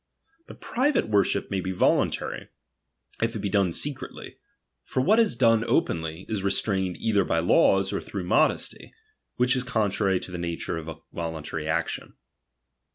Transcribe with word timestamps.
But 0.47 0.59
pr/rfl/c 0.61 1.09
worship 1.09 1.51
RELIGION. 1.51 1.61
213 1.63 1.63
maybe 1.63 1.71
voluntary, 1.73 2.47
if 3.21 3.35
it 3.35 3.39
be 3.39 3.49
done 3.49 3.71
secretly; 3.71 4.37
for 4.83 4.99
what 5.01 5.19
is 5.19 5.33
chap, 5.33 5.35
xf 5.35 5.39
done 5.39 5.63
openly, 5.67 6.25
is 6.27 6.41
restrained 6.41 6.97
either 6.97 7.23
by 7.23 7.37
laws 7.37 7.93
or 7.93 8.01
through 8.01 8.23
''~ 8.23 8.23
modesty; 8.39 8.95
which 9.35 9.55
is 9.55 9.61
contrary 9.63 10.19
to 10.21 10.31
the 10.31 10.39
nature 10.39 10.79
of 10.79 10.87
a 10.89 10.95
voluntary 11.13 11.67
action. 11.67 12.15